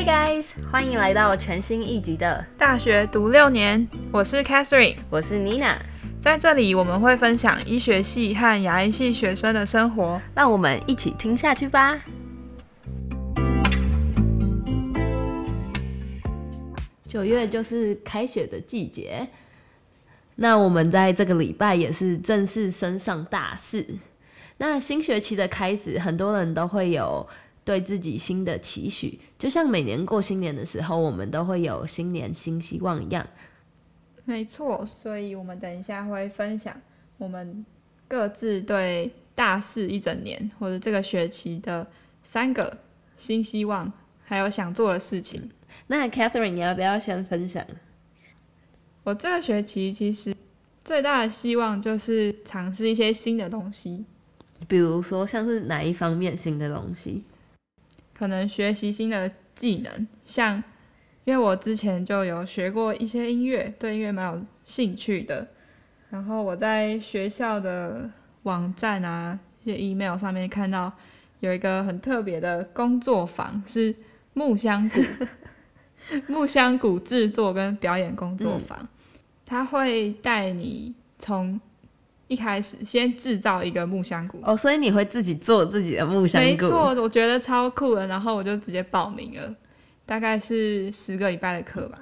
[0.00, 5.76] Hi guys，欢迎来到全新一集的大学读六年，我是 Catherine，我是 Nina，
[6.22, 12.00] 在这里我们会分享医学系和牙医系学生的生活，让我们一起听下去吧。
[17.06, 19.28] 九月就是开学的季节，
[20.36, 23.86] 那我们在这个礼拜也是正式升上大四。
[24.56, 27.28] 那新学期的开始，很多人都会有
[27.70, 33.24] 对自己新的期许，就像每年过新年的时候，我们都会有新年新希望一样。
[34.24, 36.74] 没错，所以我们等一下会分享
[37.16, 37.64] 我们
[38.08, 41.86] 各自对大四一整年或者这个学期的
[42.24, 42.76] 三个
[43.16, 43.92] 新希望，
[44.24, 45.48] 还有想做的事情。
[45.86, 47.64] 那 Catherine，你要不要先分享？
[49.04, 50.34] 我这个学期其实
[50.84, 54.04] 最大的希望就是尝试一些新的东西，
[54.66, 57.22] 比如说像是哪一方面新的东西？
[58.20, 60.62] 可能学习新的技能，像
[61.24, 65.48] 因为我之前就有学过一些音乐，对音乐蛮有兴趣的。
[66.10, 68.10] 然后我在学校的
[68.42, 70.92] 网站啊，一些 email 上面看到
[71.38, 73.96] 有一个很特别的工作坊，是
[74.34, 75.00] 木香鼓。
[76.28, 78.86] 木香鼓制作跟表演工作坊，
[79.46, 81.58] 他会带你从
[82.30, 86.48] 一开始先制造一个木箱鼓哦，所以你会自己做自己的木箱鼓？
[86.48, 89.52] 没错，我觉得超酷的，然后我就直接报名了，
[90.06, 91.98] 大概是十个礼拜的课吧。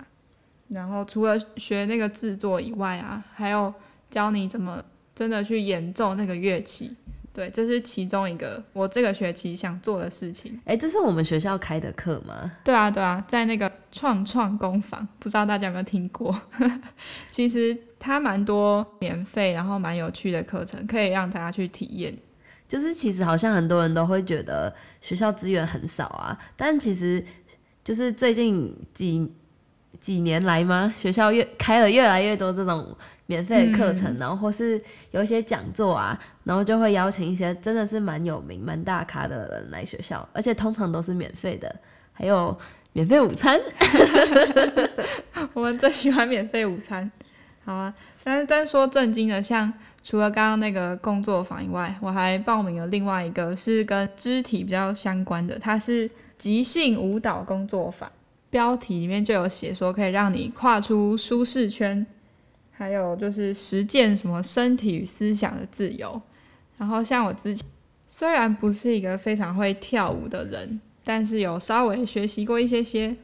[0.68, 3.72] 然后除了学那个制作以外啊，还有
[4.10, 4.84] 教你怎么
[5.14, 6.94] 真的去演奏那个乐器。
[7.32, 10.60] 对，这是其中一个我这个学期想做的事情。
[10.66, 12.52] 哎，这是我们学校开的课吗？
[12.62, 16.38] 对啊，对啊，在那个创创工坊，不知道大家有没有听过？
[17.30, 22.16] 其实它蛮多免费，然后蛮有趣的课程，可以让大家去体验。
[22.66, 27.24] 就是其实好像很多人都会觉得学校资源很少啊，但其实
[27.82, 29.32] 就是最近几
[30.00, 30.92] 几年来吗？
[30.96, 32.96] 学校越开了越来越多这种。
[33.30, 41.78] 免费的课程，然后或是有一些讲座啊，然后就会邀请一些真的是蛮有名、蛮大咖的人来学校，而且通常都是免费的，
[42.14, 42.58] 还有
[42.94, 43.60] 免费午餐。
[45.52, 47.12] 我们最喜欢免费午餐。
[47.68, 49.70] 好啊，但是但说正经的，像
[50.02, 58.10] 除了刚刚那个工作坊以外，我还报名了另外一个是跟肢体比较相关的，它是即兴舞蹈工作坊，
[58.48, 62.06] 标题里面就有写说可以让你跨出舒适圈。
[62.72, 66.18] 还有就是实践什么身体与思想的自由。
[66.78, 67.68] 然后像我之前
[68.06, 73.14] 虽然不是一个非常会跳舞的人，但是有稍微学习过一些些。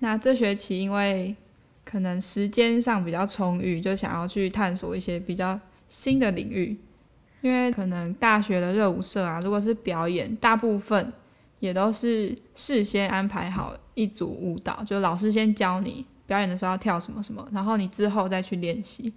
[0.00, 1.34] 那这学期因为
[1.94, 5.56] 可能时间上比较充裕，就想要去探索一些比较
[5.88, 6.76] 新的领域。
[7.40, 11.12] 因为可能大学的热舞社啊，如果是表演，大部分
[11.60, 16.04] 也都是事先安排好一组舞蹈，就老师先教你。
[16.26, 19.12] 表演的时候要跳什么什么，然后你之后再去练习。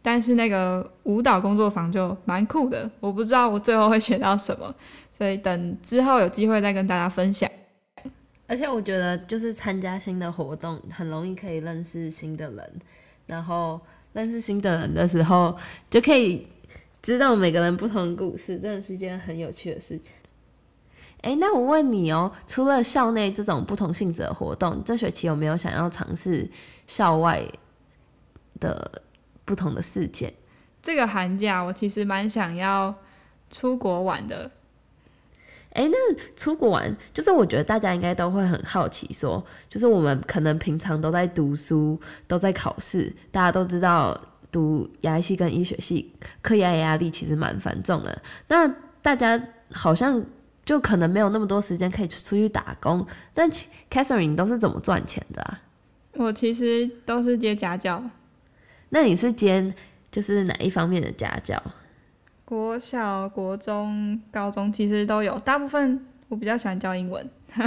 [0.00, 4.74] 但是那个舞蹈工作坊就蛮酷的，我不知道我最后会学到什么，
[5.12, 7.50] 所以等之后有机会再跟大家分享。
[8.52, 12.80] 而且我觉得就是参加新的活动，很容易可以认识新的人，
[13.26, 13.80] 然后
[14.12, 15.56] 认识新的人的时候，
[15.88, 16.46] 就可以
[17.00, 20.12] 知道每个人不同的故事，真的是一件很有趣的事情。
[21.22, 26.46] 哎，那我问你哦，除了校内这种不同性质的活动，这学期有没有想要尝试
[26.86, 27.42] 校外
[28.60, 29.00] 的
[29.46, 30.30] 不同的事件？
[30.82, 32.94] 这个寒假我其实蛮想要
[33.48, 34.50] 出国玩的。
[35.72, 35.96] 哎，那
[36.36, 48.22] 出国玩，就是我觉得大家应该都会很好奇，说，就是我们可能平常都在读书，都在考试，大家都知道读牙医系跟医学系，课业压力其实蛮繁重的。
[48.48, 48.68] 那
[49.00, 50.24] 大家好像。
[50.64, 53.50] 就可能没有那么多时间可以出去打工，但
[53.90, 55.60] Catherine 你都是怎么赚钱的啊？
[56.12, 58.00] 我其实都是接家教。
[58.90, 59.74] 那你是接
[60.12, 61.60] 就是哪一方面的家教？
[62.52, 67.26] 国小、国中、高中其实都有，大部分我比较喜欢教英文，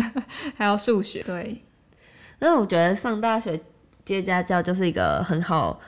[0.56, 1.24] 还有数学。
[1.24, 1.60] 对。
[2.38, 3.60] 那我觉得上大学
[4.04, 5.82] 接家教就是一个很好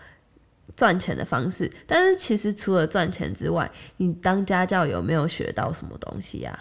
[0.75, 6.59] 赚钱的方式，但是其实除了赚钱之外，你当家教有没有学到什么东西呀？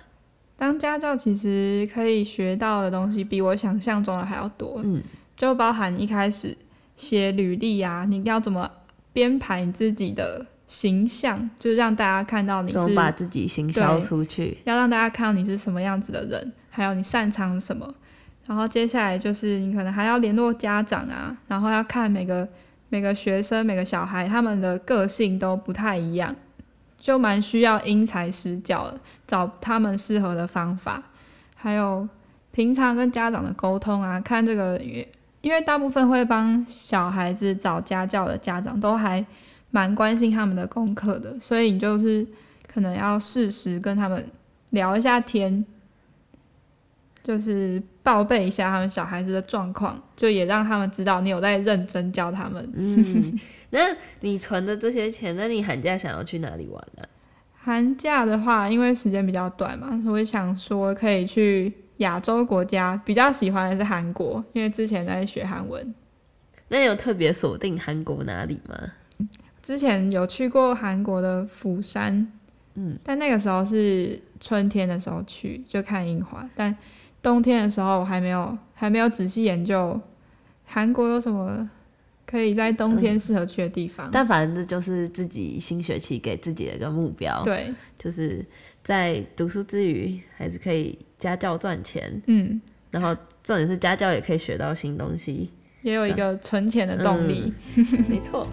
[0.59, 5.03] 当家教其实可以学到的东西比我想象中的还要多，嗯，
[5.35, 6.55] 就包含一开始
[6.99, 8.71] 写履历啊，你要怎么
[9.15, 17.95] 编排你自己的形象，就是让大家看到你是把自己行销出去，要让大家看到你是什么样子的人，还有你擅长什么。
[18.47, 22.49] 然后接下来就是你可能还要联络家长啊，然后要看每个
[22.89, 26.35] 每个学生每个小孩他们的个性都不太一样。
[26.99, 28.99] 就蛮需要因材施教的，
[29.29, 31.01] 找他们适合的方法，
[31.55, 32.09] 还有
[32.51, 34.81] 平常跟家长的沟通啊，看这个，
[35.41, 39.25] 因为大部分会帮小孩子找家教的家长都还
[39.77, 42.27] 蛮关心他们的功课的，所以你就是
[42.67, 44.27] 可能要适时跟他们
[44.71, 45.63] 聊一下天，
[47.23, 52.67] 就是报备一下他们小孩子的状况，就也让他们知道你有在认真教他们。
[52.75, 53.39] 嗯，
[53.69, 53.81] 那
[54.21, 57.03] 你存的这些钱，那你寒假想要去哪里玩呢？
[57.53, 65.95] 寒假的话，因为时间比较短嘛，所以想说可以去亚洲国家，比较喜欢的是韩国，因为之前在学韩文。
[66.69, 68.75] 那你有特别锁定韩国哪里吗？
[69.67, 72.31] 之前有去过韩国的釜山，
[72.77, 76.49] 嗯，但那个时候是春天的时候去，就看樱花。
[76.55, 76.77] 但
[77.21, 80.01] 冬天的时候我还没有还没有仔细研究
[80.65, 81.69] 韩国有什么。
[82.25, 88.45] 可以在冬天适合去的地方，但反正就是自己新学期给自己的一个目标，对，就是
[88.83, 92.61] 在读书之余还是可以家教赚钱，嗯，
[92.91, 93.15] 然后
[93.45, 95.49] 重点是家教也可以学到新东西，
[95.83, 97.53] 也有一个存钱的动力，
[98.09, 98.49] 没错。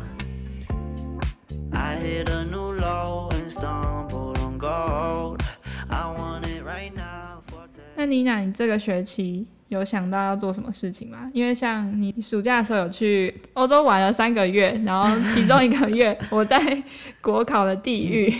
[7.95, 9.45] 那妮娜，你这个学期？
[9.69, 11.31] 有想到要做什么事情吗？
[11.33, 16.83] 因为像你暑假的时候有去欧洲玩了三个月，然后其中一个月 我在
[17.21, 18.31] 国考的地狱。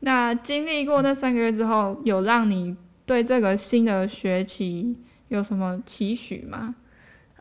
[0.00, 2.76] 那经历过那三个月之后，有让你
[3.06, 4.96] 对这个新的学期
[5.28, 6.74] 有什么期许吗？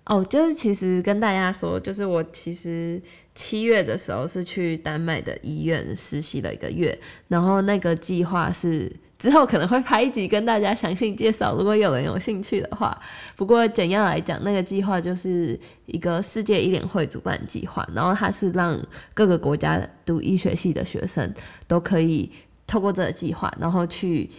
[0.05, 3.01] 哦，就是其实跟大家说，就是我其实
[3.33, 6.97] 七月的时候是去丹麦的医院实习了一个月，
[7.27, 8.91] 然后那个计划是。
[9.17, 12.95] 之后可能会拍一集跟大家详细介绍，如果有人有兴趣的话。
[13.37, 18.77] 不过简要来讲，那个计划就是一个世界医联会主办计划，然后它是让
[19.13, 21.33] 各个国家读医学系的学生
[21.65, 22.29] 都可以
[22.67, 24.29] 透过这个计划，然后去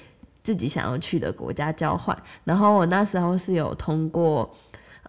[0.43, 2.17] 自己想要去的国家交换。
[2.45, 4.55] 然后我那时候是有通过。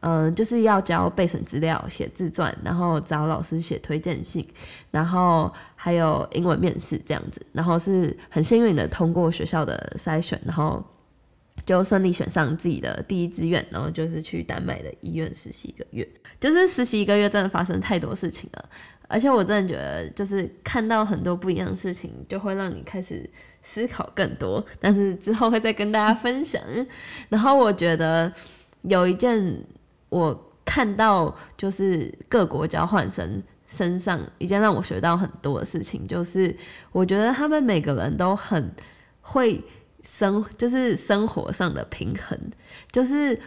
[0.02, 4.48] 嗯，就是要交备审资料、写自传，然后找老师写推荐信，
[4.92, 10.84] 然后还有英文面试这样子，然后是很幸运的通过学校的筛选，然后
[11.66, 16.08] 就顺利选上自己的第一志愿，然后就是去丹麦的医院实习一个月。
[16.40, 18.70] 就是实习一个月，真的发生太多事情了，
[19.08, 23.28] 而且我真的觉得，就是看到很多不一样的事情，就会让你开始
[23.64, 24.64] 思考更多。
[24.80, 26.62] 但是之后会再跟大家分享。
[27.30, 28.32] 然后我觉得
[28.84, 29.60] 有一件。
[30.09, 36.56] 我看到就是各国交换生身上一件让我学到很多的事情，就是
[36.92, 38.74] 我觉得他们每个人都很
[39.21, 39.63] 会
[40.04, 42.39] 生，就是生活上的平衡，
[42.92, 43.38] 就是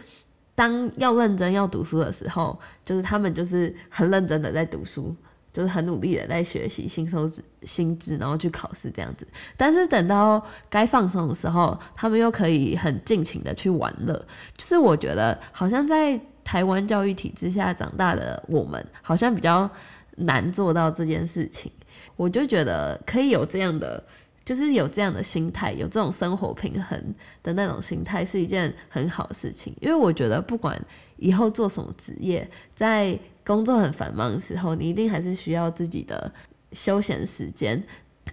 [0.53, 5.15] 当要认真要读书的时候，就是他们就是很认真的在读书，
[5.51, 7.27] 就是很努力的在学习、吸收
[7.63, 9.27] 心智，然后去考试这样子。
[9.57, 14.13] 但是等到该放松的时候，他们又可以很尽情的去玩乐。
[14.55, 16.19] 就是我觉得好像在。
[16.43, 19.69] 台湾教育体制下长大的我们，好像比较
[20.17, 21.71] 难做到这件事情。
[22.15, 24.03] 我就觉得可以有这样的，
[24.43, 29.75] 就是有这样的心态，有这种生活平衡的那种心态，是一件很好的事情。
[29.81, 30.79] 因为我觉得，不管
[31.17, 36.31] 以后做什么职业，在工作很繁忙的时候，你一定还是需要自己的
[36.71, 37.81] 休闲时间，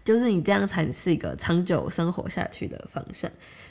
[0.05, 3.31] 就是你这样才是一个长久生活下去的方向。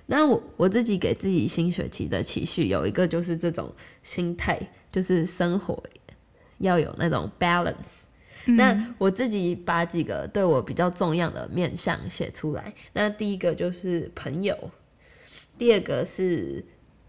[0.10, 3.70] 那我我自己给自己新学期的期许有一个就是这种
[4.04, 4.58] 心态，
[4.90, 5.84] 就是生活
[6.60, 8.06] 要有那种 balance。
[8.46, 12.74] 那我自己把几个对我比较重要的面向写出来。
[12.94, 14.58] 那第一个就是朋友，
[15.58, 16.64] 第二个是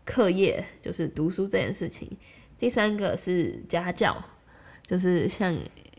[0.04, 2.10] 课业，就是读书这件事情。
[2.58, 4.20] 第三个是家教，
[4.84, 5.56] 就是像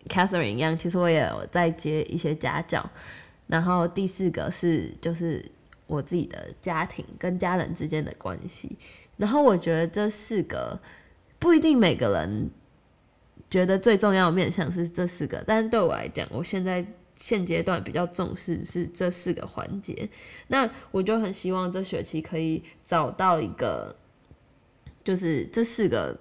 [0.09, 2.89] Catherine 一样，其实我也有在接一些家教。
[3.47, 5.49] 然后第四个是就是。
[5.89, 8.77] 我自己的家庭跟家人之间的关系，
[9.17, 10.79] 然后我觉得这四个
[11.39, 12.49] 不一定每个人
[13.49, 20.07] 觉得最重要的面向是这四个，但是对我来讲，我现在现阶段比较重视是这四个环节。
[20.47, 23.95] 那我就很希望这学期可以找到一个，
[25.03, 26.15] 就是这四个。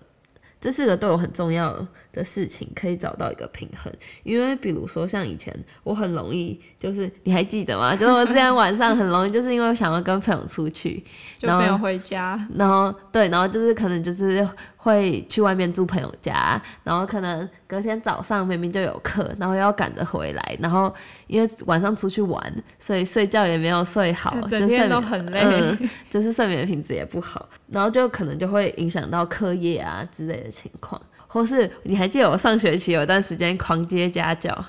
[0.61, 1.87] 这四个对我很重要
[2.19, 3.91] 的事情，可以找到一个平衡。
[4.25, 7.95] 因为比如说像以前，我很容易就是你还记得吗？
[7.97, 11.03] 就是我之前晚上很容易，就是因为想要跟朋友出去，
[11.39, 12.39] 就没有回家。
[12.57, 14.47] 然后对，然后就是可能就是
[14.77, 20.93] 会去外面住朋友家，然后可能隔天早上明明就有课，然后要赶着回来，然后
[21.29, 25.79] 因为晚上出去玩，所以睡觉也没有睡好， 整天都很 累，
[26.11, 30.49] 就是睡眠品质也不好，然后就可能就会影响到课业啊之类的。
[30.59, 34.65] 情况，或是你还记得我上学期有段时间狂接家教，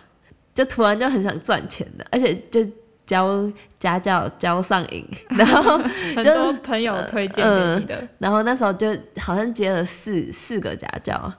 [0.54, 2.64] 就突然就很想赚钱的，而且就
[3.08, 5.80] 教家教教上瘾， 然后
[6.16, 11.34] 很多朋友推荐给你的，然后那时候就好像接了四四个家教，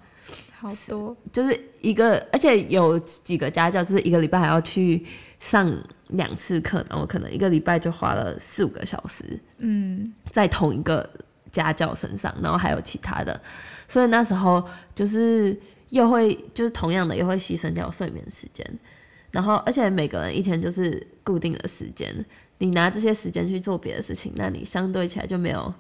[0.59, 5.07] 好多，就是一个，而且有几个家教就是一个礼拜还要去
[5.39, 5.73] 上
[6.09, 11.09] 两次课，然后可能一个礼拜就花了四五个小时，嗯，在同一个
[11.53, 13.41] 家教身上，然后还有其他的，
[13.91, 15.55] 所以那时候就是
[15.91, 18.65] 又会就是同样的又会牺牲掉睡眠时间。
[19.33, 22.13] 然后，而且每个人一天就是固定的时间，
[22.59, 25.73] 你拿这些时间去做别的事情，那你相对起来就没有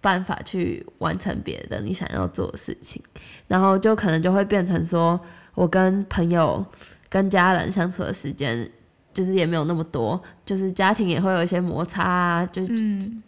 [0.00, 3.02] 办法去完成别的你想要做的事情，
[3.46, 5.20] 然后就可能就会变成说，
[5.54, 6.64] 我跟朋友、
[7.08, 8.70] 跟家人相处的时间
[9.12, 13.22] 就是也没有那么多，就是家庭也会有一些摩擦啊，就嗯。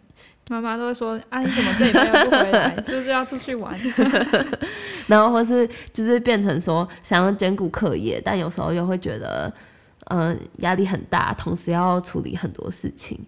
[0.47, 2.75] 妈妈都会说：“啊，你怎么这礼拜又不回来？
[2.85, 3.75] 就是要出去玩？”
[5.07, 9.51] 然后或是就是变成说想要兼顾课业，但有时候又会觉得，
[10.05, 13.19] 嗯，压力很大，同时要处理很多事情。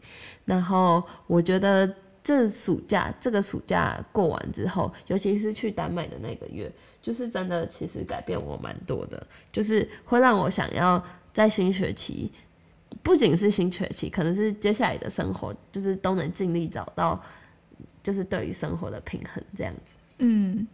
[0.45, 1.91] 然后我觉得
[2.24, 6.71] 这暑假这个暑假过完之后，尤其是去丹麦的那个月，
[7.01, 12.31] 就是真的其实改变我蛮多的，就是会让我想要在新学期。
[13.03, 17.22] 不仅是新学期，可能是接下来的生活，就是都能尽力找到，
[18.03, 19.94] 就是对于生活的平衡这样子。
[20.20, 20.67] 嗯，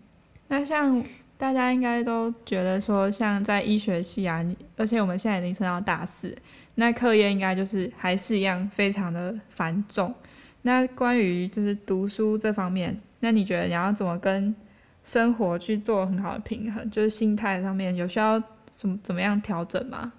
[0.47, 1.03] 那像
[1.37, 4.43] 大家应该都觉得说，像在医学系啊，
[4.77, 6.35] 而且我们现在已经升到大四，
[6.75, 10.13] 那课业应该就是还是一样非常的繁重。
[10.61, 14.55] 那关于就是读书这方面，那你觉得你要怎么跟
[15.03, 16.89] 生活去做很好的平衡？
[16.89, 18.41] 就是心态上面有需要
[18.75, 20.13] 怎么怎么样调整吗？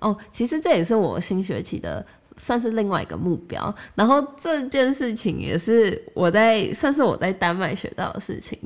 [0.00, 2.04] 哦，其实这也是我新学期的，
[2.36, 3.74] 算是另外一个目标。
[3.94, 8.58] 然后这件事情也是我在算是我在丹麦学到的事情，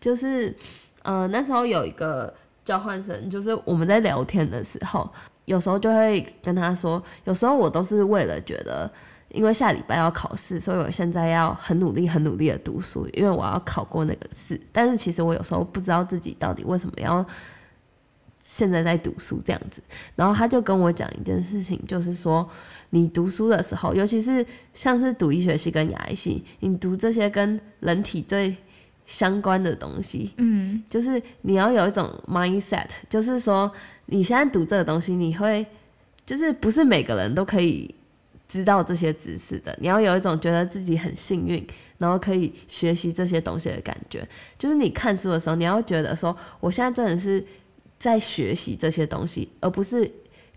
[0.00, 0.54] 就是
[1.02, 2.32] 呃那时候有一个
[2.64, 5.10] 交换生，就是我们在聊天的时候，
[5.46, 8.90] 有时候就会跟他说，有时候我都是为了觉得，
[9.30, 14.60] 因为下礼拜要考试，所以我现在要很努力、很努力的读书，因为我要考过那个试。
[14.70, 17.24] 但是其实我有时候不知道自己到底为什么要。
[18.46, 19.82] 现在在读书这样子，
[20.14, 22.46] 然后他就跟我讲一件事情，就是说
[22.90, 28.54] 你读书的时候，尤其是像是读医学系跟牙医系，你读这些跟人体最
[29.06, 33.72] 相关的东西，嗯，就是你要有一种 mindset，就是说
[34.06, 35.66] 你现在读这个东西，你会
[36.26, 37.94] 就是不是每个人都可以
[38.46, 47.42] 知道这些知识的，你要有一种觉得自己很幸运，然后可以学习这些东西的感觉，就是你看书的时候，你要觉得说我现在真的是。
[48.04, 50.10] 在学习这些东西，而不是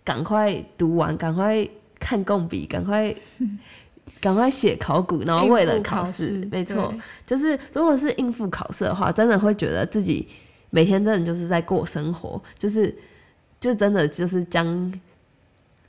[0.03, 1.65] 赶快读完、赶快
[1.97, 3.15] 看共笔、赶快
[4.19, 6.45] 赶快写考古，然后为了考试。
[6.51, 6.93] 没错，
[7.25, 10.27] 就是如果是应付考试的话，真的会觉得自己
[10.71, 12.93] 每天真的就是在过生活，就是
[13.61, 14.93] 就真的就是将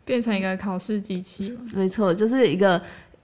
[0.04, 1.58] 变成一个考试机器。
[1.74, 2.80] 没错，就是一个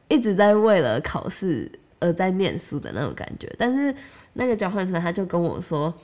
[0.09, 3.49] 一直在为了考试而在念书的那种感觉。
[3.57, 3.95] 但是
[4.33, 5.95] 那个交换生他就跟我说，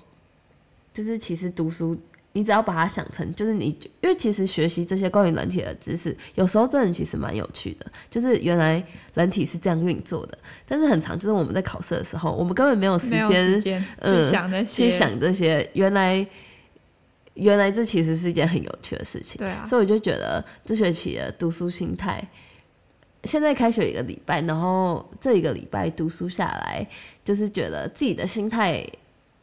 [0.95, 1.99] 就是其实读书。
[2.33, 7.87] 你只要把它想成，就是你，因为其实学习这些关于人体的知识，有时候真的其实蛮有趣的。
[8.09, 8.81] 就是原来
[9.15, 15.69] 人体是这样运作的，但是很长，就是我们在考试的时候，我们根本没有时间，嗯，去想去想这些。
[15.73, 16.25] 原来，
[17.35, 19.39] 原来这其实是一件很有趣的事情。
[19.39, 22.25] 对啊，所以我就觉得这学期的读书心态，
[23.25, 26.87] 现在开学一个礼拜，然后这一个礼拜读书下来，
[27.25, 28.87] 就是觉得自己的心态。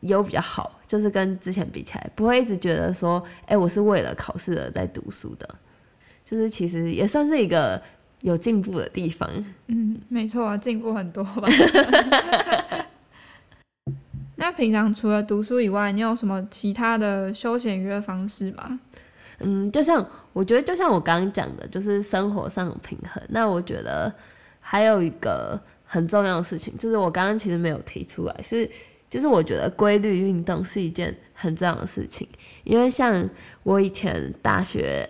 [0.07, 5.47] 有比较好，就是跟之前比起来，不会一直觉得说，哎，我是为了考试而在读书的，
[6.25, 7.81] 就是其实也算是一个
[8.21, 9.29] 有进步的地方。
[9.67, 11.47] 嗯，没错啊，进步很多吧。
[14.35, 18.79] 那平常除了读书以外，你有什么其他的休闲娱乐方式吗？
[19.39, 23.21] 嗯，就像我觉得，就像我刚刚讲的，就是生活上有平衡。
[23.29, 24.13] 那我觉得
[24.59, 28.69] 还有一个很重要的事情，就是我刚刚其实没有提出来是。
[29.09, 32.27] 就是我觉得规律运动是一件很重要的事情，
[32.63, 33.27] 因为像
[33.63, 35.09] 我以前大学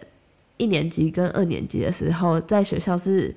[0.57, 3.33] 一年级跟二年级的时候，在学校是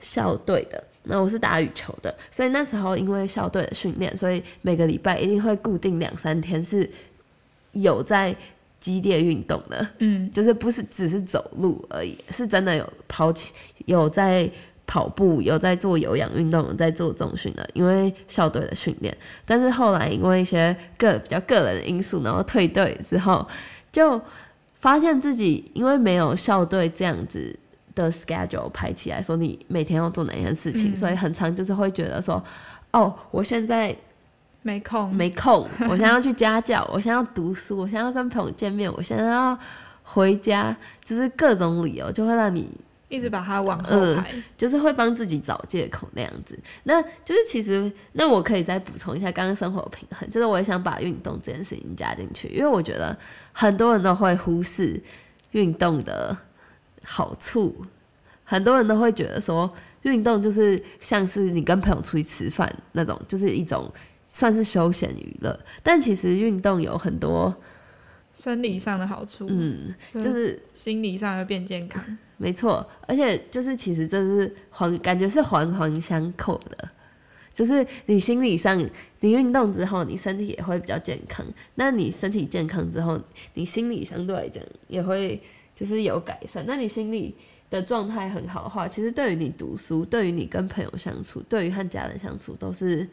[0.00, 6.88] 校队的，那我是打羽球的，所以那时候因为校队的训练，所以每个礼拜一定会固定两三天是
[7.72, 8.34] 有在
[8.78, 13.52] 激烈运动的，嗯，就是不是只是走路而已，是真的有跑起，
[13.86, 14.48] 有在。
[14.86, 19.16] 跑步有在做有氧运动，有在做重训的，因为校队的训练。
[19.46, 23.46] 但是后来因为一些个比较个人的因素，然后退队之后，
[23.90, 24.20] 就
[24.80, 27.58] 发现自己因为没有校队这样子
[27.94, 32.44] 的 schedule 排起来，说你每天要做哪件事情，所以很长就是会觉得说，
[32.92, 33.96] 哦，我现在
[34.60, 39.58] 没空，没空，我现在要去家教，我现在要读书，我现在要跟朋友见面，我现在要
[40.02, 42.70] 回家，就是各种理由就会让你。
[43.14, 46.58] 一直把它往后排，就是会帮自己找借口那样子。
[46.82, 53.16] 那就是其实，那我可以再补充一下，刚刚生活平衡，就是我也想把运动这件事情加进去，因为我觉得
[53.52, 55.00] 很多人都会忽视
[55.52, 56.36] 运动的
[57.02, 57.86] 好处，
[58.42, 63.90] 很多人都会觉得说，运动就是像是你跟朋友出去吃饭那种，就是一种
[64.28, 67.54] 算是休闲娱乐，但其实运动有很多。
[68.36, 72.04] 生理上的好处，嗯，就是心理上要变健康，
[72.36, 76.88] 没错，而且就是其实这是环，感觉是环环相扣的，
[77.52, 78.78] 就是你心理上，
[79.20, 83.20] 你运动之后，你身体也会比较健康，那你身体健康之后，
[83.54, 85.40] 你心理相对来讲也会
[85.74, 87.34] 就是有改善，那你心理
[87.70, 93.08] 的状态很好的话，其实对于你读书，对于你跟朋友相处，对于和家人相处都是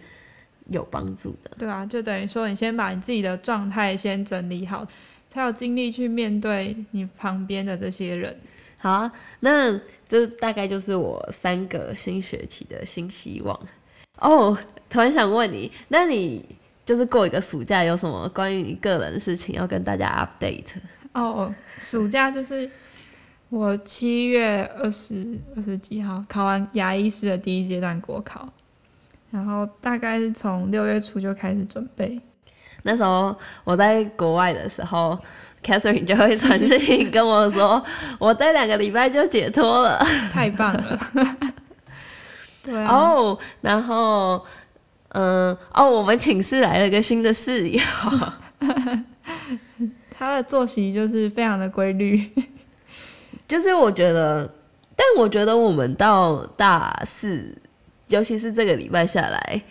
[0.69, 4.87] 有帮助的，对啊，就等于说你先把你自己的状态先整理好。
[5.33, 8.37] 才有精力去面对你旁边的这些人。
[8.81, 9.11] 好啊，
[9.41, 13.57] 那这大概就是我三个新学期的新希望。
[14.17, 14.57] 哦，
[14.89, 16.43] 突然想问你，那你
[16.83, 20.65] 就是过一个暑假有什么关于你个人的事情要跟大家 update？
[21.13, 22.67] 哦，暑假就是
[23.49, 28.51] 我七月二十二十几号考完牙医师的第一阶段国考，
[29.29, 32.19] 然后大概是从六月初就开始准备。
[32.83, 35.17] 那时候我在国外的时候
[35.63, 37.83] ，Catherine 就会传讯跟我说，
[38.17, 40.99] 我待两个礼拜就解脱了，太棒了。
[42.63, 44.45] 对哦，然后，
[45.09, 47.81] 嗯，哦，我们寝室来了个新的室友，
[50.15, 52.29] 他的作息就是非常的规律，
[53.47, 54.47] 就是我觉得，
[54.95, 57.57] 但我觉得我们到大四，
[58.09, 59.61] 尤其是这个礼拜下来，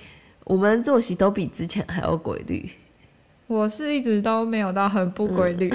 [0.42, 2.68] 我们作息都比之前还要规律。
[3.50, 5.68] 我是一直都没有到很不规律。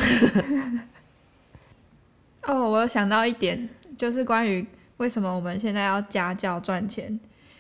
[2.44, 3.68] 哦，我有想到一点，
[3.98, 4.66] 就是关于
[4.96, 7.20] 为什么我们现在要家教赚钱，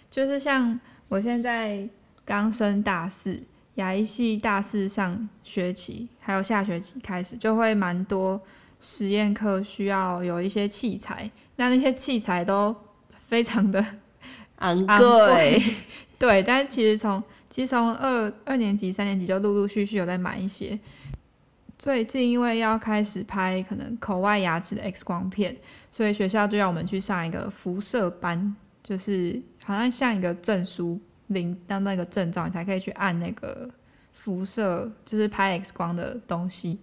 [0.09, 1.85] 就是像我现在
[2.23, 3.37] 刚升大四，
[3.73, 8.41] 牙医系大四上学期，还有下学期开始就会蛮多
[8.79, 12.73] 实验课需要有一些器材，那那些器材都
[13.27, 13.83] 非常的
[14.59, 15.61] 昂贵，
[16.17, 17.21] 对，但其实从
[17.55, 20.77] 其实从二二年级、三年级就陆陆续续有在买一些。
[21.79, 25.55] 最近因为要开始拍可能口外牙齿的 X 光片，
[25.89, 33.69] 所以学校就要我们去上一个辐射班，就是好像像一个证书领到那个证照，你才可以去按那个
[34.11, 36.77] 辐射，就是拍 X 光的东西。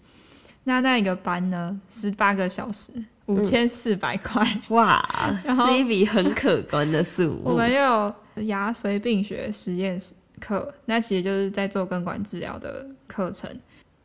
[0.65, 2.91] 那那一个班呢，十八个小时，
[3.27, 5.07] 五千四百块， 哇，
[5.45, 7.43] 是一笔很可观的数目。
[7.51, 10.15] 我们又有牙髓病学实验室。
[10.45, 13.49] 课那其实就是在做根管治疗的课程，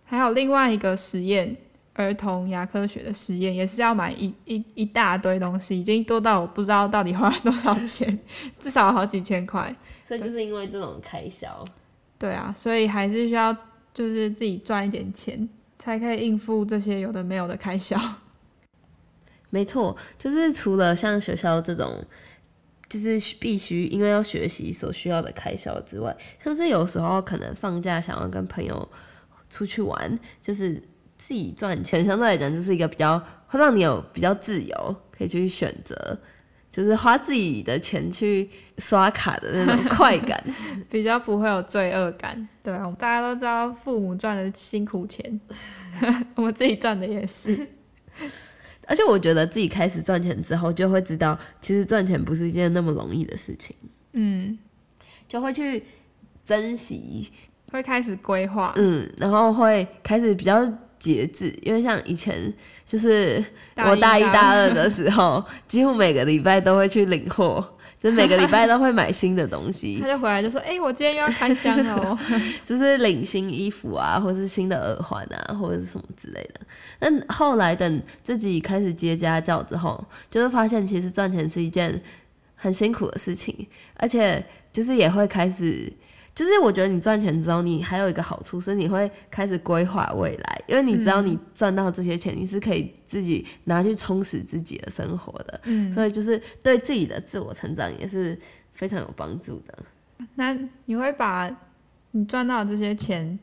[0.05, 1.57] 还有另外一个实验，
[1.93, 8.19] 儿童牙科学的实验，也是要买一一一大堆东西，已经多到我不知道到底花了多少钱，
[8.59, 9.75] 至少好几千块。
[10.05, 11.65] 所以就是因为这种开销，
[12.19, 13.51] 对啊，所以还是需要
[13.93, 17.99] 就是自己赚一点钱，才可以应付这些有的没有的开销。
[19.49, 22.05] 没错，就是除了像学校这种。
[22.89, 28.89] 就是必须因为要学习所需要的开销之外，像是有时候可能放假想要跟朋友
[29.49, 30.81] 出去玩，就是
[31.17, 36.17] 自己赚钱，相对来讲就是一个比较会让你有比较自由，可以去选择，
[36.71, 40.43] 就是花自己的钱去刷卡的那种快感，
[40.89, 42.47] 比较不会有罪恶感。
[42.63, 45.39] 对啊，大家都知道父母赚的辛苦钱，
[46.35, 47.67] 我们自己赚的也是。
[48.87, 53.75] 而且我觉得自己开始赚钱之后，就会知道其实赚钱不是一件那么容易的事情。
[54.13, 54.57] 嗯，
[55.27, 55.83] 就会去
[56.43, 57.29] 珍惜，
[57.71, 58.73] 会开始规划。
[58.77, 60.65] 嗯，然后会开始比较
[60.97, 62.51] 节制，因为像以前
[62.85, 63.43] 就是
[63.75, 67.76] 我大一大二的时候，几乎每个礼拜都会去领货。
[67.99, 72.19] 就每个礼拜都会买新的东西， 他就回来就说：“哎，我今天又要开箱了。
[72.63, 76.61] ”就是领新衣服啊，或是新的耳环啊，或者是什么之类的。
[76.99, 82.01] 但后来等自己开始接家教之后，就会发现其实赚钱是一件
[82.55, 85.91] 很辛苦的事情，而且就是也会开始。
[86.37, 98.39] 就是我觉得你赚钱之后，你还有一个好处是你会开始规划未来，因为你知道你赚到这些钱，你是可以自己拿去充实自己的生活的，嗯，所以就是对自己的自我成长也是
[98.71, 99.79] 非常有帮助的。
[100.35, 101.49] 那你会把
[102.11, 103.39] 你赚到的这些钱，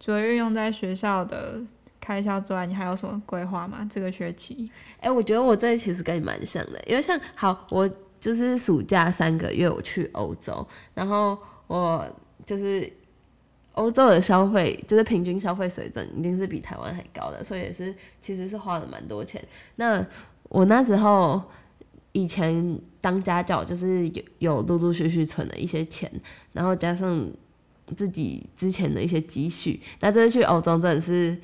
[0.00, 1.60] 除了运用在学校的
[2.00, 3.86] 开销之外，你还有什么规划吗？
[3.92, 4.70] 这个学期？
[5.00, 7.86] 哎，我觉得我这其实跟你蛮像的，因为像好，我
[8.18, 12.10] 就是暑假三个月我去欧洲，然后我。
[12.48, 12.90] 就是
[13.72, 19.44] 欧洲的消费，就是平均消费水准一定是比台湾还高的，所以也是其实是花了蛮多钱。
[19.76, 20.02] 那
[20.44, 21.42] 我那时候
[22.12, 26.10] 以前当家教就是有有陆陆续续存了一些钱，
[26.54, 27.30] 然后加上
[27.94, 31.36] 自己之前的一些积蓄，那这次去欧洲真的是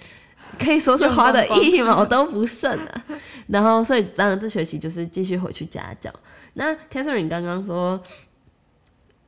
[0.58, 3.04] 可以说是花的一毛都不剩啊。
[3.48, 6.10] 然后所以当然这学期就是继续回去家教。
[6.54, 8.02] 那 Catherine 刚刚说，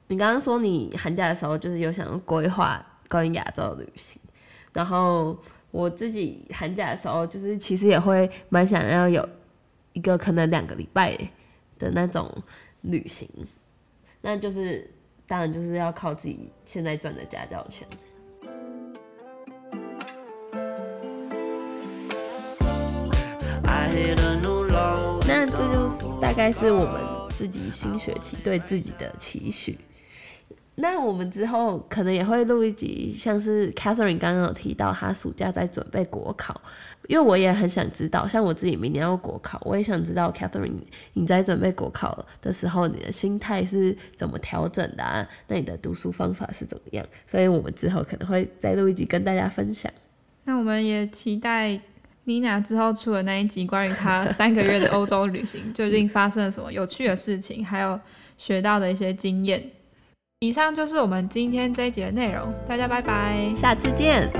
[0.08, 4.20] 你刚刚说你寒假的时候就是有想要规划关于亚洲的旅行，
[4.72, 5.36] 然后
[5.70, 9.28] 我自己寒假的时候就是其实也会蛮想要有。
[9.92, 11.16] 一个可能两个礼拜
[11.78, 12.30] 的那种
[12.82, 13.26] 旅行，
[14.20, 14.90] 那就是
[15.26, 17.88] 当然就是要靠自己现在赚的家教钱。
[25.26, 29.78] 那这就是大概是我们自己新学期对自己的期许。
[30.78, 36.60] 那我们之后可能也会录一集，像是 Catherine 刚刚有提到，她暑假在准备国考，
[37.08, 40.74] 因为我也很想知道，像我自己明年要国考，我也想知道 Catherine
[41.14, 45.26] 你在准备国考的时候，你的心态是怎么调整的啊？
[45.48, 47.06] 那你的读书方法是怎么样？
[47.24, 49.90] 所以我们之后可能会再录一集跟大家分享。
[50.44, 51.80] 那我们也期待
[52.26, 57.98] Nina 之后出的那一集，关于她三个月的欧洲旅行究竟发生了什么有趣的事情，还有
[58.36, 59.70] 学到的一些经验。
[60.40, 64.30] 以上就是我们今天这一集的内容，大家拜拜，下次见。